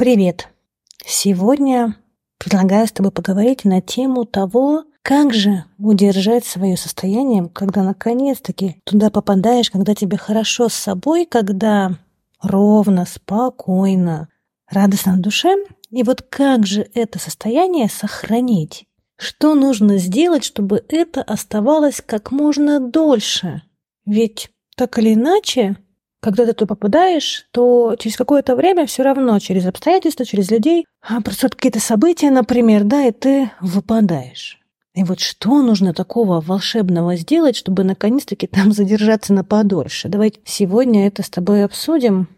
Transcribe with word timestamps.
Привет! 0.00 0.48
Сегодня 1.04 1.94
предлагаю 2.38 2.86
с 2.86 2.90
тобой 2.90 3.12
поговорить 3.12 3.66
на 3.66 3.82
тему 3.82 4.24
того, 4.24 4.84
как 5.02 5.34
же 5.34 5.66
удержать 5.78 6.46
свое 6.46 6.78
состояние, 6.78 7.50
когда 7.52 7.82
наконец-таки 7.82 8.80
туда 8.84 9.10
попадаешь, 9.10 9.70
когда 9.70 9.94
тебе 9.94 10.16
хорошо 10.16 10.70
с 10.70 10.72
собой, 10.72 11.26
когда 11.26 11.98
ровно, 12.40 13.04
спокойно, 13.04 14.30
радостно 14.70 15.16
на 15.16 15.18
душе. 15.20 15.54
И 15.90 16.02
вот 16.02 16.22
как 16.22 16.66
же 16.66 16.88
это 16.94 17.18
состояние 17.18 17.90
сохранить? 17.90 18.86
Что 19.18 19.54
нужно 19.54 19.98
сделать, 19.98 20.44
чтобы 20.44 20.82
это 20.88 21.20
оставалось 21.22 22.00
как 22.00 22.32
можно 22.32 22.80
дольше? 22.80 23.64
Ведь 24.06 24.48
так 24.76 24.98
или 24.98 25.12
иначе, 25.12 25.76
когда 26.20 26.46
ты 26.46 26.52
туда 26.52 26.74
попадаешь, 26.74 27.46
то 27.50 27.96
через 27.98 28.16
какое-то 28.16 28.54
время 28.56 28.86
все 28.86 29.02
равно, 29.02 29.38
через 29.38 29.66
обстоятельства, 29.66 30.24
через 30.24 30.50
людей, 30.50 30.86
а, 31.02 31.20
происходят 31.20 31.56
какие-то 31.56 31.80
события, 31.80 32.30
например, 32.30 32.84
да, 32.84 33.06
и 33.06 33.10
ты 33.12 33.50
выпадаешь. 33.60 34.58
И 34.94 35.04
вот 35.04 35.20
что 35.20 35.62
нужно 35.62 35.94
такого 35.94 36.40
волшебного 36.40 37.16
сделать, 37.16 37.56
чтобы 37.56 37.84
наконец-таки 37.84 38.46
там 38.46 38.72
задержаться 38.72 39.32
на 39.32 39.44
подольше? 39.44 40.08
Давайте 40.08 40.40
сегодня 40.44 41.06
это 41.06 41.22
с 41.22 41.30
тобой 41.30 41.64
обсудим. 41.64 42.28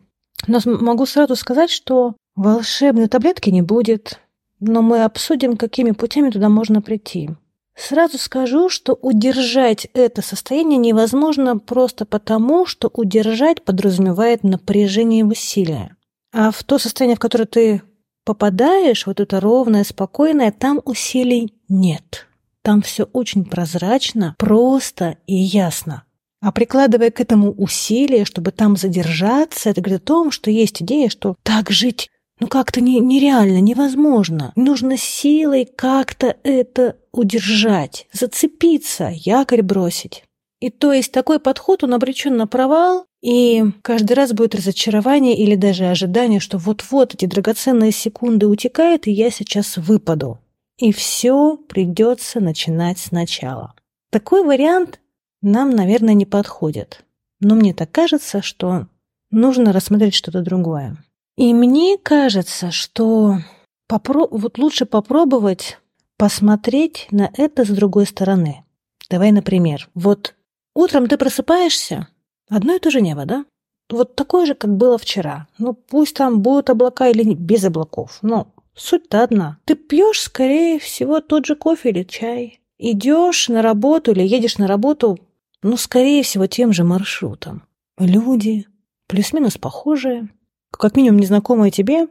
Но 0.47 0.61
могу 0.65 1.07
сразу 1.07 1.37
сказать, 1.37 1.71
что 1.71 2.15
волшебной 2.35 3.09
таблетки 3.09 3.51
не 3.51 3.63
будет, 3.63 4.21
но 4.61 4.83
мы 4.83 5.05
обсудим, 5.05 5.57
какими 5.57 5.91
путями 5.93 6.31
туда 6.31 6.49
можно 6.49 6.83
прийти. 6.83 7.31
Сразу 7.75 8.19
скажу, 8.19 8.69
что 8.69 8.93
удержать 8.95 9.87
это 9.95 10.21
состояние 10.23 10.79
невозможно 10.79 11.59
просто 11.59 12.05
потому, 12.05 12.67
что 12.67 12.91
удержать 12.93 13.63
подразумевает 13.63 14.45
напряжение 14.45 15.21
и 15.21 15.25
усилие. 15.25 15.97
А 16.33 16.51
в 16.51 16.63
то 16.65 16.79
состояние, 16.79 17.17
в 17.17 17.21
которое 17.21 17.47
ты 17.47 17.83
попадаешь, 18.25 19.07
вот 19.07 19.21
это 19.21 19.41
ровное, 19.41 19.85
спокойное, 19.85 20.53
там 20.53 20.81
усилий 20.85 21.55
нет. 21.69 22.27
Там 22.63 22.83
все 22.83 23.05
очень 23.13 23.45
прозрачно, 23.45 24.37
просто 24.39 25.17
и 25.27 25.35
ясно. 25.35 26.05
А 26.41 26.53
прикладывая 26.53 27.11
к 27.11 27.21
этому 27.21 27.53
усилия, 27.53 28.25
чтобы 28.25 28.51
там 28.51 28.77
задержаться, 28.77 29.71
это 29.71 29.81
говорит 29.81 30.03
о 30.03 30.07
том, 30.07 30.31
что 30.31 30.51
есть 30.51 30.83
идея, 30.83 31.09
что 31.09 31.37
так 31.43 31.71
жить 31.71 32.11
ну 32.43 32.49
как-то 32.49 32.81
не, 32.81 33.01
нереально, 33.01 33.61
невозможно. 33.61 34.53
Нужно 34.57 34.97
силой 34.97 35.65
как-то 35.65 36.37
это 36.43 36.97
удержать, 37.13 38.07
зацепиться, 38.13 39.11
якорь 39.13 39.63
бросить. 39.63 40.25
И 40.61 40.71
то 40.71 40.93
есть 40.93 41.13
такой 41.13 41.41
подход, 41.41 41.83
он 41.83 41.95
обречен 41.95 42.37
на 42.37 42.47
провал, 42.47 43.07
и 43.21 43.65
каждый 43.83 44.13
раз 44.13 44.33
будет 44.33 44.55
разочарование 44.55 45.37
или 45.37 45.57
даже 45.57 45.87
ожидание, 45.87 46.41
что 46.41 46.59
вот-вот 46.59 47.15
эти 47.15 47.27
драгоценные 47.27 47.93
секунды 47.93 48.47
утекают, 48.47 49.07
и 49.07 49.13
я 49.13 49.31
сейчас 49.31 49.77
выпаду 49.77 50.39
и 50.83 50.93
все 50.93 51.57
придется 51.57 52.41
начинать 52.41 52.99
сначала. 52.99 53.75
Такой 54.11 54.45
вариант 54.45 55.01
нам, 55.41 55.71
наверное, 55.71 56.15
не 56.15 56.27
подходит. 56.27 57.05
Но 57.39 57.55
мне 57.55 57.73
так 57.73 57.93
кажется, 57.93 58.43
что 58.43 58.89
нужно 59.31 59.73
рассмотреть 59.73 60.15
что-то 60.15 60.43
другое. 60.43 60.97
И 61.37 61.55
мне 61.55 61.99
кажется, 61.99 62.71
что 62.71 63.39
попро... 63.89 64.29
вот 64.31 64.59
лучше 64.59 64.87
попробовать 64.87 65.79
посмотреть 66.17 67.09
на 67.11 67.31
это 67.37 67.65
с 67.65 67.69
другой 67.69 68.07
стороны. 68.07 68.65
Давай, 69.11 69.33
например, 69.33 69.89
вот 69.95 70.35
утром 70.75 71.07
ты 71.09 71.17
просыпаешься, 71.17 72.09
одно 72.49 72.75
и 72.75 72.79
то 72.79 72.91
же 72.91 73.01
небо, 73.01 73.25
да? 73.25 73.45
Вот 73.91 74.15
такое 74.15 74.47
же, 74.47 74.55
как 74.55 74.77
было 74.77 74.97
вчера. 74.97 75.49
Ну, 75.59 75.75
пусть 75.75 76.17
там 76.17 76.41
будут 76.41 76.71
облака 76.71 77.09
или 77.09 77.35
без 77.35 77.65
облаков, 77.65 78.19
но 78.23 78.47
Суть-то 78.75 79.23
одна. 79.23 79.59
Ты 79.65 79.75
пьешь, 79.75 80.21
скорее 80.21 80.79
всего, 80.79 81.21
тот 81.21 81.47
же 81.47 81.57
кофе 81.57 81.91
или 81.91 82.05
чай. 82.05 82.61
Идешь 82.79 83.49
на 83.49 83.63
работу 83.63 84.13
или 84.13 84.23
едешь 84.23 84.59
на 84.59 84.67
работу, 84.67 85.19
ну, 85.63 85.77
скорее 85.77 86.23
всего, 86.23 86.47
тем 86.47 86.73
же 86.73 86.83
маршрутом. 86.83 87.65
Люди, 87.99 88.67
плюс-минус 89.09 89.59
похожие, 89.59 90.29
как 90.79 90.97
минимум 90.97 91.21
незнакомые 91.21 91.71
тебе, 91.71 92.09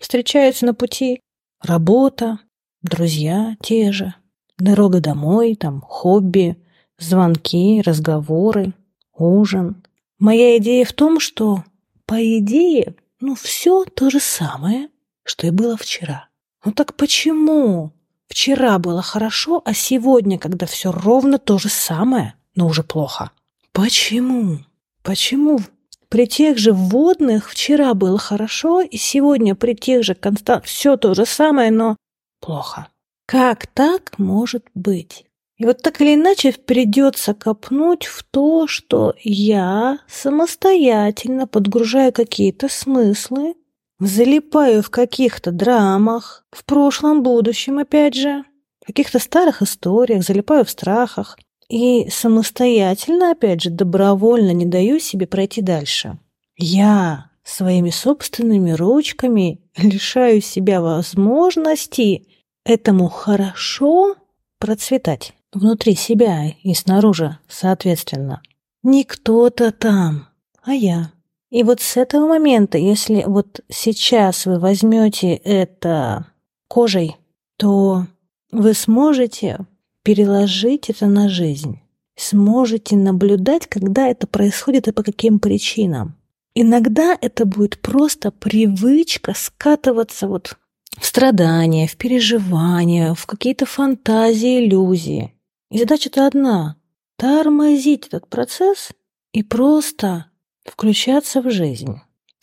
встречаются 0.00 0.66
на 0.66 0.74
пути. 0.74 1.20
Работа, 1.62 2.38
друзья 2.82 3.56
те 3.62 3.92
же, 3.92 4.14
дорога 4.58 5.00
домой, 5.00 5.54
там, 5.54 5.80
хобби, 5.80 6.56
звонки, 6.98 7.82
разговоры, 7.84 8.72
ужин. 9.14 9.82
Моя 10.18 10.56
идея 10.58 10.84
в 10.84 10.92
том, 10.92 11.20
что, 11.20 11.64
по 12.04 12.14
идее, 12.38 12.94
ну, 13.20 13.34
все 13.34 13.84
то 13.84 14.10
же 14.10 14.20
самое– 14.20 14.88
что 15.26 15.46
и 15.46 15.50
было 15.50 15.76
вчера. 15.76 16.28
Ну 16.64 16.72
так 16.72 16.94
почему? 16.94 17.92
Вчера 18.28 18.78
было 18.78 19.02
хорошо, 19.02 19.62
а 19.64 19.74
сегодня, 19.74 20.38
когда 20.38 20.66
все 20.66 20.90
ровно 20.90 21.38
то 21.38 21.58
же 21.58 21.68
самое, 21.68 22.34
но 22.54 22.66
уже 22.66 22.82
плохо. 22.82 23.30
Почему? 23.72 24.60
Почему 25.02 25.60
при 26.08 26.26
тех 26.26 26.58
же 26.58 26.72
вводных 26.72 27.50
вчера 27.50 27.94
было 27.94 28.18
хорошо, 28.18 28.80
и 28.80 28.96
сегодня 28.96 29.54
при 29.54 29.74
тех 29.74 30.04
же 30.04 30.14
констант 30.14 30.64
все 30.64 30.96
то 30.96 31.14
же 31.14 31.26
самое, 31.26 31.70
но 31.70 31.96
плохо? 32.40 32.88
Как 33.26 33.66
так 33.66 34.18
может 34.18 34.64
быть? 34.74 35.24
И 35.58 35.64
вот 35.64 35.82
так 35.82 36.00
или 36.00 36.14
иначе 36.14 36.52
придется 36.52 37.32
копнуть 37.34 38.04
в 38.04 38.22
то, 38.24 38.66
что 38.66 39.14
я 39.22 40.00
самостоятельно 40.06 41.46
подгружаю 41.46 42.12
какие-то 42.12 42.68
смыслы, 42.68 43.54
Залипаю 43.98 44.82
в 44.82 44.90
каких-то 44.90 45.52
драмах, 45.52 46.44
в 46.50 46.66
прошлом, 46.66 47.22
будущем, 47.22 47.78
опять 47.78 48.14
же, 48.14 48.44
в 48.82 48.86
каких-то 48.86 49.18
старых 49.18 49.62
историях, 49.62 50.22
залипаю 50.22 50.66
в 50.66 50.70
страхах. 50.70 51.38
И 51.68 52.08
самостоятельно, 52.10 53.32
опять 53.32 53.62
же, 53.62 53.70
добровольно 53.70 54.52
не 54.52 54.66
даю 54.66 54.98
себе 55.00 55.26
пройти 55.26 55.62
дальше. 55.62 56.18
Я 56.56 57.30
своими 57.42 57.90
собственными 57.90 58.72
ручками 58.72 59.60
лишаю 59.76 60.40
себя 60.40 60.80
возможности 60.80 62.26
этому 62.64 63.08
хорошо 63.08 64.16
процветать 64.58 65.34
внутри 65.52 65.94
себя 65.94 66.52
и 66.62 66.74
снаружи, 66.74 67.38
соответственно. 67.48 68.42
Не 68.82 69.04
кто-то 69.04 69.72
там, 69.72 70.28
а 70.62 70.72
я. 70.72 71.12
И 71.50 71.62
вот 71.62 71.80
с 71.80 71.96
этого 71.96 72.26
момента, 72.26 72.78
если 72.78 73.22
вот 73.26 73.60
сейчас 73.68 74.46
вы 74.46 74.58
возьмете 74.58 75.34
это 75.34 76.26
кожей, 76.68 77.16
то 77.56 78.06
вы 78.50 78.74
сможете 78.74 79.58
переложить 80.06 80.88
это 80.88 81.06
на 81.06 81.28
жизнь. 81.28 81.80
Сможете 82.16 82.96
наблюдать, 82.96 83.66
когда 83.66 84.06
это 84.06 84.28
происходит 84.28 84.86
и 84.86 84.92
по 84.92 85.02
каким 85.02 85.40
причинам. 85.40 86.14
Иногда 86.54 87.18
это 87.20 87.44
будет 87.44 87.80
просто 87.80 88.30
привычка 88.30 89.34
скатываться 89.34 90.28
вот 90.28 90.56
в 90.96 91.04
страдания, 91.04 91.88
в 91.88 91.96
переживания, 91.96 93.14
в 93.14 93.26
какие-то 93.26 93.66
фантазии, 93.66 94.64
иллюзии. 94.64 95.34
И 95.72 95.78
задача-то 95.80 96.28
одна– 96.28 96.76
тормозить 97.18 98.06
этот 98.06 98.28
процесс 98.28 98.92
и 99.32 99.42
просто 99.42 100.26
Включаться 100.66 101.42
в 101.42 101.50
жизнь. 101.50 102.00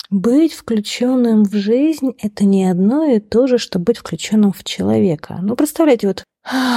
Быть 0.09 0.53
включенным 0.53 1.43
в 1.43 1.53
жизнь– 1.53 2.13
это 2.21 2.45
не 2.45 2.65
одно 2.65 3.03
и 3.03 3.19
то 3.19 3.47
же, 3.47 3.57
что 3.57 3.79
быть 3.79 3.97
включенным 3.97 4.53
в 4.53 4.63
человека. 4.63 5.39
Ну, 5.41 5.55
представляете, 5.55 6.07
вот, 6.07 6.23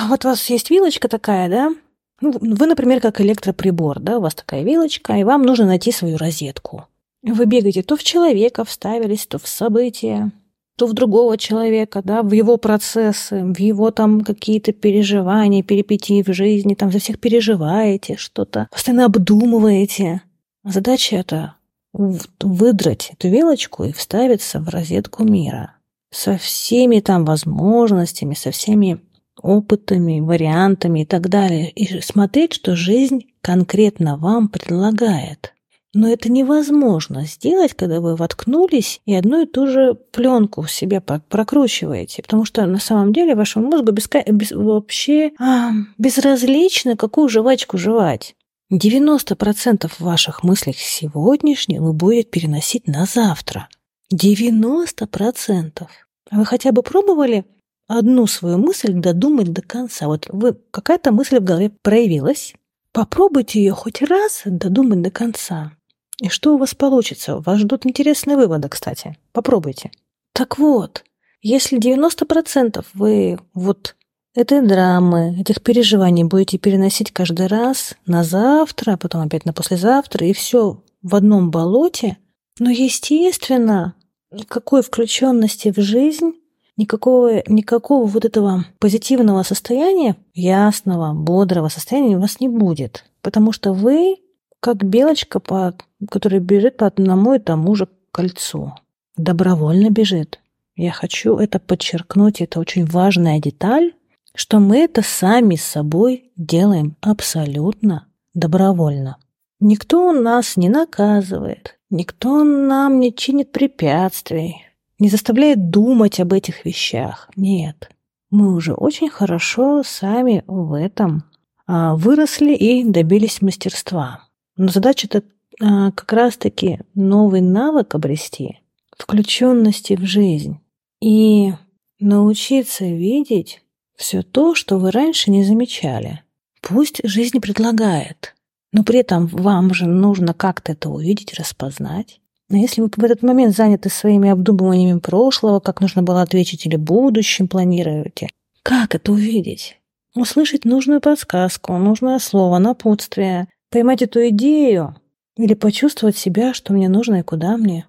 вот 0.09 0.25
у 0.25 0.29
вас 0.29 0.49
есть 0.51 0.71
вилочка 0.71 1.09
такая, 1.09 1.49
да? 1.49 1.75
Ну, 2.21 2.33
вы, 2.41 2.67
например, 2.67 3.01
как 3.01 3.21
электроприбор, 3.21 4.01
да, 4.01 4.19
у 4.19 4.23
вас 4.23 4.35
такая 4.35 4.63
вилочка, 4.63 5.15
и 5.15 5.25
вам 5.25 5.43
нужно 5.43 5.67
найти 5.67 5.93
свою 5.93 6.17
розетку. 6.17 6.87
Вы 7.23 7.45
бегаете 7.45 7.83
то 7.83 7.97
в 7.97 8.03
человека 8.03 8.65
вставились, 8.65 9.27
то 9.27 9.39
в 9.39 9.47
события, 9.47 10.31
то 10.77 10.87
в 10.87 10.93
другого 10.93 11.37
человека, 11.37 12.03
да, 12.05 12.23
в 12.23 12.33
его 12.33 12.57
процессы, 12.57 13.43
в 13.43 13.59
его 13.59 13.91
там 13.91 14.23
какие-то 14.23 14.73
переживания, 14.73 15.63
перипетии 15.63 16.23
в 16.23 16.33
жизни, 16.33 16.75
там 16.75 16.93
за 16.93 16.99
всех 16.99 17.19
переживаете 17.19 18.17
что-то, 18.17 18.69
постоянно 18.71 19.07
обдумываете. 19.07 20.23
Задача 20.65 21.17
это 21.17 21.55
выдрать 21.93 23.11
эту 23.13 23.29
вилочку 23.29 23.85
и 23.85 23.93
вставиться 23.93 24.61
в 24.61 24.69
розетку 24.69 25.25
мира 25.25 25.73
со 26.11 26.37
всеми 26.37 27.01
там 27.01 27.25
возможностями, 27.25 28.35
со 28.35 28.51
всеми 28.51 29.01
опытами, 29.41 30.21
вариантами 30.21 31.01
и 31.01 31.05
так 31.05 31.29
далее, 31.29 31.71
и 31.71 32.01
смотреть, 32.01 32.55
что 32.55 32.77
жизнь 32.77 33.27
конкретно 33.41 34.17
вам 34.17 34.49
предлагает. 34.49 35.53
Но 35.95 36.09
это 36.09 36.31
невозможно 36.31 37.25
сделать, 37.25 37.73
когда 37.73 38.01
вы 38.03 38.17
воткнулись 38.17 39.01
и 39.07 39.15
одну 39.15 39.43
и 39.43 39.47
ту 39.47 39.67
же 39.67 39.95
пленку 39.95 40.61
в 40.61 40.71
себя 40.71 41.01
прокручиваете, 41.01 42.23
потому 42.23 42.45
что 42.45 42.67
на 42.67 42.79
самом 42.79 43.15
деле 43.15 43.35
вашему 43.35 43.71
мозгу 43.71 43.93
беска... 43.93 44.23
без... 44.27 44.53
вообще 44.53 45.33
а, 45.39 45.71
безразлично, 45.97 46.97
какую 46.99 47.31
жвачку 47.31 47.79
жевать. 47.79 48.35
90% 48.71 49.91
ваших 50.01 50.43
мыслей 50.43 50.75
сегодняшних 50.77 51.81
вы 51.81 51.95
будете 51.95 52.29
переносить 52.29 52.87
на 52.87 53.07
завтра. 53.07 53.69
90%. 54.13 55.87
А 56.31 56.37
вы 56.37 56.45
хотя 56.45 56.73
бы 56.73 56.83
пробовали 56.83 57.47
одну 57.89 58.27
свою 58.27 58.59
мысль 58.59 58.93
додумать 58.93 59.53
до 59.53 59.63
конца? 59.63 60.07
Вот 60.07 60.27
вы, 60.29 60.57
какая-то 60.71 61.13
мысль 61.13 61.39
в 61.39 61.45
голове 61.45 61.71
проявилась. 61.83 62.55
Попробуйте 62.93 63.61
ее 63.61 63.73
хоть 63.73 64.03
раз 64.03 64.43
додумать 64.45 65.03
до 65.03 65.11
конца. 65.11 65.73
И 66.21 66.29
что 66.29 66.55
у 66.55 66.59
вас 66.59 66.75
получится? 66.75 67.39
Вас 67.41 67.59
ждут 67.59 67.87
интересные 67.87 68.37
выводы, 68.37 68.69
кстати. 68.69 69.17
Попробуйте. 69.33 69.91
Так 70.33 70.59
вот, 70.59 71.05
если 71.43 71.79
90% 71.79 72.85
вы 72.95 73.39
вот 73.53 73.97
этой 74.35 74.67
драмы, 74.67 75.39
этих 75.41 75.63
переживаний 75.63 76.25
будете 76.25 76.59
переносить 76.59 77.13
каждый 77.13 77.47
раз 77.47 77.95
на 78.07 78.25
завтра, 78.25 78.93
а 78.93 78.97
потом 78.97 79.23
опять 79.23 79.45
на 79.45 79.53
послезавтра, 79.53 80.27
и 80.27 80.33
все 80.33 80.83
в 81.03 81.15
одном 81.15 81.51
болоте, 81.51 82.19
но, 82.59 82.71
естественно, 82.71 83.95
никакой 84.31 84.83
включенности 84.83 85.73
в 85.73 85.81
жизнь, 85.81 86.33
никакого, 86.77 87.43
никакого 87.47 88.07
вот 88.07 88.25
этого 88.25 88.65
позитивного 88.79 89.43
состояния, 89.43 90.17
ясного, 90.35 91.13
бодрого 91.13 91.69
состояния 91.69 92.17
у 92.17 92.21
вас 92.21 92.41
не 92.41 92.49
будет. 92.49 93.05
Потому 93.23 93.53
что 93.53 93.73
вы 93.73 94.17
как 94.61 94.85
белочка, 94.85 95.41
по, 95.41 95.75
которая 96.11 96.41
бежит 96.41 96.77
по 96.77 96.87
одному 96.87 97.35
и 97.35 97.39
тому 97.39 97.75
же 97.75 97.89
кольцу. 98.11 98.75
Добровольно 99.17 99.91
бежит. 99.91 100.41
Я 100.75 100.93
хочу 100.93 101.37
это 101.37 101.59
подчеркнуть, 101.59 102.41
это 102.41 102.61
очень 102.61 102.85
важная 102.85 103.41
деталь, 103.41 103.95
что 104.35 104.59
мы 104.59 104.79
это 104.79 105.03
сами 105.03 105.57
с 105.57 105.65
собой 105.65 106.31
делаем 106.37 106.97
абсолютно 107.01 108.07
добровольно. 108.35 109.17
Никто 109.59 110.13
нас 110.13 110.57
не 110.59 110.69
наказывает, 110.69 111.79
никто 111.89 112.45
нам 112.45 113.01
не 113.01 113.15
чинит 113.15 113.53
препятствий, 113.53 114.67
не 114.99 115.09
заставляет 115.09 115.71
думать 115.71 116.21
об 116.21 116.33
этих 116.33 116.65
вещах. 116.65 117.31
Нет, 117.37 117.91
мы 118.31 118.55
уже 118.55 118.75
очень 118.75 119.11
хорошо 119.11 119.83
сами 119.85 120.43
в 120.47 120.73
этом 120.73 121.25
а, 121.67 121.97
выросли 121.97 122.55
и 122.55 122.85
добились 122.85 123.43
мастерства. 123.43 124.29
Но 124.57 124.69
задача-то 124.69 125.23
а, 125.61 125.91
как 125.93 126.13
раз-таки 126.13 126.81
новый 126.95 127.41
навык 127.41 127.95
обрести, 127.95 128.61
включенности 128.97 129.97
в 129.97 130.05
жизнь 130.05 130.61
и 131.01 131.53
научиться 131.99 132.85
видеть 132.85 133.63
все 133.97 134.23
то, 134.23 134.55
что 134.55 134.79
вы 134.79 134.91
раньше 134.91 135.31
не 135.31 135.45
замечали. 135.45 136.23
Пусть 136.61 137.01
жизнь 137.05 137.41
предлагает, 137.41 138.35
но 138.73 138.83
при 138.83 139.01
этом 139.01 139.27
вам 139.27 139.73
же 139.73 139.87
нужно 139.87 140.35
как-то 140.35 140.73
это 140.73 140.91
увидеть, 140.91 141.35
распознать. 141.35 142.21
Но 142.49 142.57
если 142.59 142.81
вы 142.81 142.91
в 142.95 143.05
этот 143.05 143.23
момент 143.23 143.57
заняты 143.57 143.89
своими 143.89 144.31
обдумываниями 144.31 145.01
прошлого, 145.01 145.61
как 145.61 145.81
нужно 145.81 146.03
было 146.03 146.23
ответить 146.23 146.65
или 146.65 146.77
будущем 146.77 147.49
планируете, 147.49 148.29
как 148.63 148.95
это 148.95 149.13
увидеть? 149.13 149.79
Услышать 150.15 150.65
нужную 150.65 151.01
подсказку, 151.01 151.77
нужное 151.77 152.19
слово, 152.19 152.59
напутствие, 152.59 153.49
поймать 153.71 154.03
эту 154.03 154.29
идею 154.29 154.97
или 155.37 155.55
почувствовать 155.55 156.17
себя, 156.17 156.55
что 156.55 156.73
мне 156.73 156.89
нужно 156.89 157.21
и 157.21 157.23
куда 157.23 157.57
мне. 157.57 157.87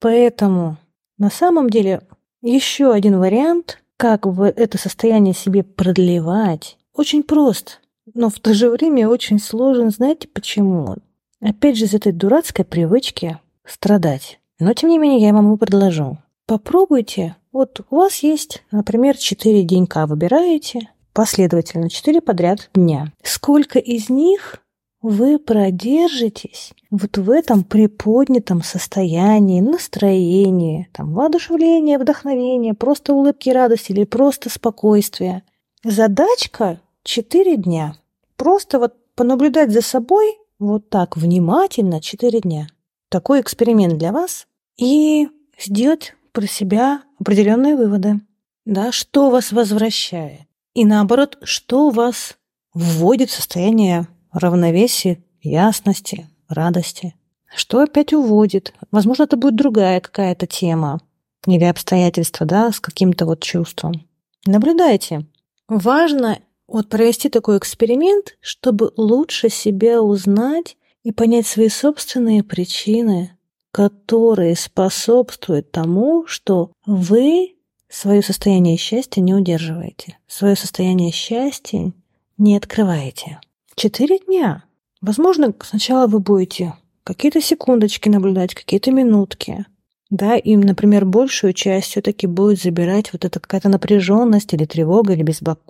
Поэтому 0.00 0.78
на 1.18 1.30
самом 1.30 1.70
деле 1.70 2.02
еще 2.42 2.92
один 2.92 3.18
вариант, 3.18 3.82
как 3.96 4.26
в 4.26 4.42
это 4.42 4.78
состояние 4.78 5.34
себе 5.34 5.62
продлевать, 5.62 6.78
очень 6.94 7.22
прост, 7.22 7.80
но 8.14 8.30
в 8.30 8.40
то 8.40 8.54
же 8.54 8.70
время 8.70 9.08
очень 9.08 9.38
сложен. 9.38 9.90
Знаете 9.90 10.28
почему? 10.28 10.96
Опять 11.40 11.76
же, 11.76 11.84
из 11.84 11.94
этой 11.94 12.12
дурацкой 12.12 12.64
привычки 12.64 13.38
страдать. 13.68 14.40
Но, 14.58 14.72
тем 14.72 14.90
не 14.90 14.98
менее, 14.98 15.20
я 15.20 15.28
его 15.28 15.56
предложу. 15.56 16.18
Попробуйте. 16.46 17.36
Вот 17.52 17.80
у 17.90 17.96
вас 17.96 18.18
есть, 18.22 18.62
например, 18.70 19.16
4 19.16 19.62
денька. 19.62 20.06
Выбираете 20.06 20.88
последовательно 21.12 21.90
4 21.90 22.20
подряд 22.20 22.70
дня. 22.74 23.12
Сколько 23.22 23.78
из 23.78 24.08
них 24.08 24.62
вы 25.00 25.38
продержитесь 25.38 26.72
вот 26.90 27.18
в 27.18 27.30
этом 27.30 27.64
приподнятом 27.64 28.62
состоянии, 28.62 29.60
настроении, 29.60 30.88
там, 30.92 31.12
воодушевление, 31.12 31.98
вдохновение, 31.98 32.74
просто 32.74 33.14
улыбки, 33.14 33.50
радости 33.50 33.92
или 33.92 34.04
просто 34.04 34.50
спокойствие. 34.50 35.42
Задачка– 35.84 36.80
4 37.04 37.56
дня. 37.56 37.96
Просто 38.36 38.78
вот 38.78 38.94
понаблюдать 39.14 39.70
за 39.70 39.82
собой 39.82 40.36
вот 40.58 40.88
так 40.88 41.16
внимательно 41.16 42.00
4 42.00 42.40
дня. 42.40 42.68
Такой 43.08 43.40
эксперимент 43.40 43.98
для 43.98 44.12
вас. 44.12 44.46
И 44.76 45.28
сделать 45.58 46.14
про 46.32 46.46
себя 46.46 47.02
определенные 47.18 47.76
выводы. 47.76 48.20
Да, 48.64 48.92
что 48.92 49.30
вас 49.30 49.50
возвращает. 49.50 50.42
И 50.74 50.84
наоборот, 50.84 51.38
что 51.42 51.90
вас 51.90 52.36
вводит 52.74 53.30
в 53.30 53.34
состояние 53.34 54.06
равновесия, 54.30 55.22
ясности, 55.42 56.28
радости. 56.48 57.14
Что 57.54 57.80
опять 57.80 58.12
уводит? 58.12 58.74
Возможно, 58.90 59.24
это 59.24 59.36
будет 59.36 59.56
другая 59.56 60.00
какая-то 60.00 60.46
тема 60.46 61.00
или 61.46 61.64
обстоятельства, 61.64 62.46
да, 62.46 62.70
с 62.70 62.80
каким-то 62.80 63.26
вот 63.26 63.40
чувством. 63.40 64.06
Наблюдайте. 64.46 65.26
Важно 65.66 66.38
вот 66.66 66.88
провести 66.88 67.28
такой 67.28 67.58
эксперимент, 67.58 68.36
чтобы 68.40 68.92
лучше 68.96 69.48
себя 69.48 70.02
узнать 70.02 70.76
и 71.08 71.10
понять 71.10 71.46
свои 71.46 71.70
собственные 71.70 72.42
причины, 72.42 73.30
которые 73.72 74.54
способствуют 74.56 75.70
тому, 75.70 76.26
что 76.26 76.70
вы 76.84 77.54
свое 77.88 78.20
состояние 78.22 78.76
счастья 78.76 79.22
не 79.22 79.32
удерживаете, 79.32 80.18
свое 80.26 80.54
состояние 80.54 81.10
счастья 81.10 81.94
не 82.36 82.58
открываете. 82.58 83.40
Четыре 83.74 84.18
дня. 84.18 84.64
Возможно, 85.00 85.54
сначала 85.62 86.08
вы 86.08 86.20
будете 86.20 86.74
какие-то 87.04 87.40
секундочки 87.40 88.10
наблюдать, 88.10 88.54
какие-то 88.54 88.92
минутки. 88.92 89.64
Да, 90.10 90.36
и, 90.36 90.56
например, 90.56 91.06
большую 91.06 91.54
часть 91.54 91.88
все-таки 91.88 92.26
будет 92.26 92.60
забирать 92.60 93.14
вот 93.14 93.24
эта 93.24 93.40
какая-то 93.40 93.70
напряженность 93.70 94.52
или 94.52 94.66
тревога, 94.66 95.14
или 95.14 95.24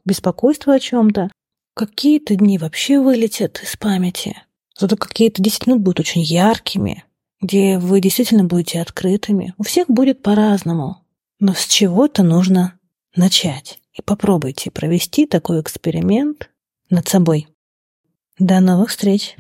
беспокойство 0.04 0.74
о 0.74 0.80
чем-то. 0.80 1.30
Какие-то 1.74 2.34
дни 2.34 2.58
вообще 2.58 2.98
вылетят 2.98 3.60
из 3.62 3.76
памяти. 3.76 4.36
Зато 4.78 4.96
какие-то 4.96 5.42
10 5.42 5.66
минут 5.66 5.82
будут 5.82 6.00
очень 6.00 6.22
яркими, 6.22 7.04
где 7.40 7.78
вы 7.78 8.00
действительно 8.00 8.44
будете 8.44 8.80
открытыми. 8.80 9.54
У 9.58 9.64
всех 9.64 9.88
будет 9.88 10.22
по-разному. 10.22 11.04
Но 11.40 11.54
с 11.54 11.66
чего-то 11.66 12.22
нужно 12.22 12.78
начать. 13.14 13.80
И 13.92 14.02
попробуйте 14.02 14.70
провести 14.70 15.26
такой 15.26 15.60
эксперимент 15.60 16.50
над 16.90 17.08
собой. 17.08 17.48
До 18.38 18.60
новых 18.60 18.90
встреч! 18.90 19.36